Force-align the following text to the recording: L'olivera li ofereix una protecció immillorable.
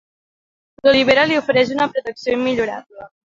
L'olivera 0.87 1.25
li 1.33 1.37
ofereix 1.41 1.75
una 1.75 1.87
protecció 1.93 2.39
immillorable. 2.39 3.09